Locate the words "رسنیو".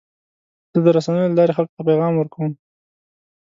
0.97-1.29